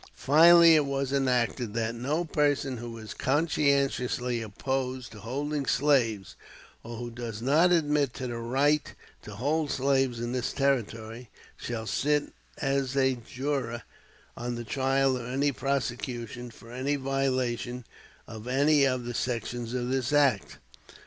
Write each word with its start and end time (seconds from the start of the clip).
Finally 0.15 0.73
it 0.73 0.87
was 0.87 1.13
enacted 1.13 1.75
that 1.75 1.93
"no 1.93 2.25
person 2.25 2.77
who 2.77 2.97
is 2.97 3.13
conscientiously 3.13 4.41
opposed 4.41 5.11
to 5.11 5.19
holding 5.19 5.67
slaves, 5.67 6.35
or 6.83 6.97
who 6.97 7.11
does 7.11 7.39
not 7.39 7.71
admit 7.71 8.11
the 8.15 8.35
right 8.35 8.95
to 9.21 9.35
hold 9.35 9.69
slaves 9.69 10.19
in 10.19 10.31
this 10.31 10.53
Territory, 10.53 11.29
shall 11.55 11.85
sit 11.85 12.33
as 12.57 12.97
a 12.97 13.13
juror 13.13 13.83
on 14.35 14.55
the 14.55 14.63
trial 14.63 15.15
of 15.15 15.27
any 15.27 15.51
prosecution 15.51 16.49
for 16.49 16.71
any 16.71 16.95
violation 16.95 17.85
of 18.27 18.47
any 18.47 18.85
of 18.87 19.05
the 19.05 19.13
sections 19.13 19.75
of 19.75 19.89
this 19.89 20.11
act." 20.11 20.57